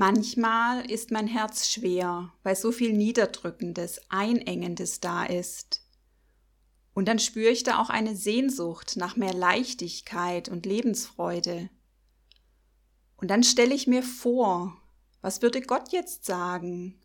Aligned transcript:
Manchmal 0.00 0.90
ist 0.90 1.10
mein 1.10 1.26
Herz 1.26 1.68
schwer, 1.68 2.32
weil 2.42 2.56
so 2.56 2.72
viel 2.72 2.94
Niederdrückendes, 2.94 4.00
Einengendes 4.08 5.00
da 5.00 5.26
ist. 5.26 5.86
Und 6.94 7.06
dann 7.06 7.18
spüre 7.18 7.50
ich 7.50 7.64
da 7.64 7.82
auch 7.82 7.90
eine 7.90 8.16
Sehnsucht 8.16 8.96
nach 8.96 9.16
mehr 9.16 9.34
Leichtigkeit 9.34 10.48
und 10.48 10.64
Lebensfreude. 10.64 11.68
Und 13.18 13.28
dann 13.28 13.42
stelle 13.42 13.74
ich 13.74 13.86
mir 13.86 14.02
vor, 14.02 14.74
was 15.20 15.42
würde 15.42 15.60
Gott 15.60 15.92
jetzt 15.92 16.24
sagen? 16.24 16.98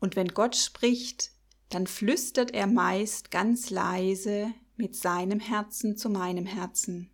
Und 0.00 0.16
wenn 0.16 0.28
Gott 0.28 0.56
spricht, 0.56 1.32
dann 1.68 1.86
flüstert 1.86 2.52
er 2.52 2.68
meist 2.68 3.30
ganz 3.30 3.68
leise 3.68 4.54
mit 4.76 4.96
seinem 4.96 5.40
Herzen 5.40 5.98
zu 5.98 6.08
meinem 6.08 6.46
Herzen. 6.46 7.10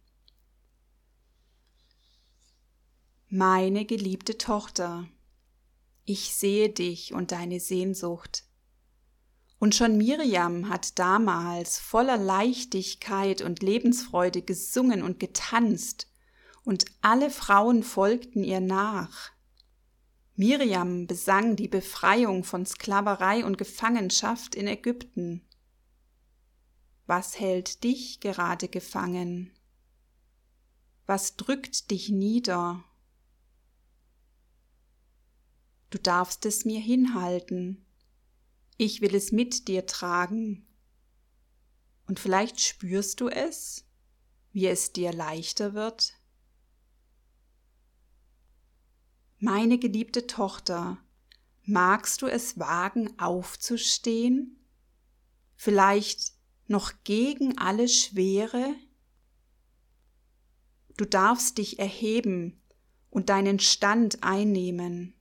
Meine 3.37 3.85
geliebte 3.85 4.39
Tochter, 4.39 5.09
ich 6.05 6.37
sehe 6.37 6.71
dich 6.71 7.15
und 7.15 7.33
deine 7.33 7.59
Sehnsucht. 7.59 8.45
Und 9.59 9.75
schon 9.75 9.97
Miriam 9.97 10.69
hat 10.69 11.01
damals 11.01 11.81
voller 11.81 12.17
Leichtigkeit 12.17 13.43
und 13.43 13.61
Lebensfreude 13.61 14.43
gesungen 14.43 15.03
und 15.03 15.19
getanzt, 15.19 16.09
und 16.63 16.85
alle 17.01 17.29
Frauen 17.29 17.83
folgten 17.83 18.45
ihr 18.45 18.61
nach. 18.61 19.33
Miriam 20.37 21.09
besang 21.09 21.57
die 21.57 21.67
Befreiung 21.67 22.45
von 22.45 22.65
Sklaverei 22.65 23.45
und 23.45 23.59
Gefangenschaft 23.59 24.55
in 24.55 24.69
Ägypten. 24.69 25.45
Was 27.07 27.41
hält 27.41 27.83
dich 27.83 28.21
gerade 28.21 28.69
gefangen? 28.69 29.51
Was 31.07 31.35
drückt 31.35 31.91
dich 31.91 32.11
nieder? 32.11 32.85
Du 35.95 36.01
darfst 36.01 36.45
es 36.45 36.65
mir 36.65 36.81
hinhalten. 36.81 37.87
Ich 38.77 39.01
will 39.01 39.15
es 39.15 39.31
mit 39.31 39.69
dir 39.69 39.87
tragen. 39.87 40.67
Und 42.09 42.19
vielleicht 42.19 42.59
spürst 42.59 43.21
du 43.21 43.29
es, 43.29 43.85
wie 44.51 44.67
es 44.67 44.93
dir 44.93 45.13
leichter 45.13 45.73
wird. 45.73 46.15
Meine 49.39 49.79
geliebte 49.79 50.27
Tochter, 50.27 50.99
magst 51.63 52.23
du 52.23 52.27
es 52.27 52.59
wagen, 52.59 53.17
aufzustehen? 53.21 54.67
Vielleicht 55.55 56.33
noch 56.67 56.93
gegen 57.05 57.57
alle 57.57 57.87
Schwere? 57.87 58.75
Du 60.97 61.05
darfst 61.05 61.59
dich 61.59 61.79
erheben 61.79 62.61
und 63.11 63.29
deinen 63.29 63.61
Stand 63.61 64.25
einnehmen 64.25 65.15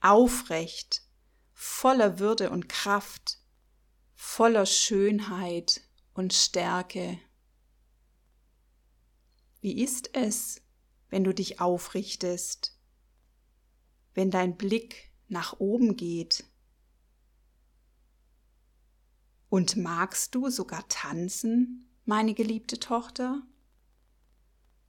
aufrecht, 0.00 1.02
voller 1.52 2.18
Würde 2.18 2.50
und 2.50 2.68
Kraft, 2.68 3.38
voller 4.14 4.66
Schönheit 4.66 5.82
und 6.14 6.32
Stärke. 6.32 7.18
Wie 9.60 9.82
ist 9.82 10.14
es, 10.14 10.62
wenn 11.08 11.24
du 11.24 11.34
dich 11.34 11.60
aufrichtest, 11.60 12.78
wenn 14.14 14.30
dein 14.30 14.56
Blick 14.56 15.12
nach 15.28 15.58
oben 15.58 15.96
geht? 15.96 16.44
Und 19.48 19.76
magst 19.76 20.34
du 20.34 20.50
sogar 20.50 20.86
tanzen, 20.88 21.90
meine 22.04 22.34
geliebte 22.34 22.78
Tochter? 22.78 23.42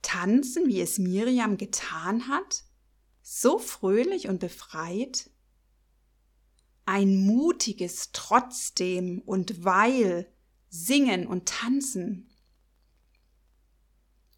Tanzen, 0.02 0.68
wie 0.68 0.82
es 0.82 0.98
Miriam 0.98 1.58
getan 1.58 2.28
hat? 2.28 2.64
So 3.32 3.60
fröhlich 3.60 4.28
und 4.28 4.40
befreit? 4.40 5.30
Ein 6.86 7.28
mutiges 7.28 8.12
trotzdem 8.12 9.20
und 9.20 9.64
weil 9.64 10.34
singen 10.70 11.28
und 11.28 11.48
tanzen. 11.48 12.34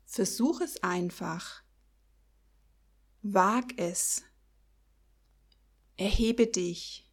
Versuch 0.04 0.60
es 0.60 0.84
einfach. 0.84 1.64
Wag 3.22 3.78
es. 3.78 4.24
Erhebe 5.96 6.48
dich. 6.48 7.10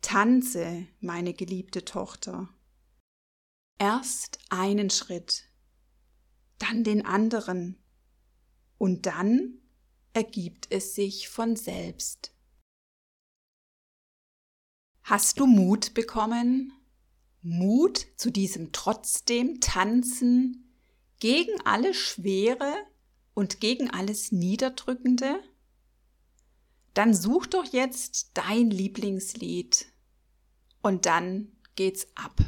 Tanze, 0.00 0.88
meine 0.98 1.34
geliebte 1.34 1.84
Tochter. 1.84 2.48
Erst 3.78 4.40
einen 4.50 4.90
Schritt, 4.90 5.44
dann 6.58 6.82
den 6.82 7.06
anderen 7.06 7.78
und 8.78 9.06
dann 9.06 9.61
ergibt 10.12 10.66
es 10.70 10.94
sich 10.94 11.28
von 11.28 11.56
selbst. 11.56 12.34
Hast 15.02 15.40
du 15.40 15.46
Mut 15.46 15.94
bekommen? 15.94 16.72
Mut 17.40 18.06
zu 18.16 18.30
diesem 18.30 18.72
trotzdem 18.72 19.60
Tanzen 19.60 20.76
gegen 21.18 21.60
alle 21.64 21.92
Schwere 21.92 22.72
und 23.34 23.60
gegen 23.60 23.90
alles 23.90 24.30
Niederdrückende? 24.30 25.42
Dann 26.94 27.14
such 27.14 27.46
doch 27.46 27.64
jetzt 27.64 28.30
dein 28.34 28.70
Lieblingslied 28.70 29.86
und 30.82 31.06
dann 31.06 31.52
geht's 31.74 32.06
ab. 32.14 32.40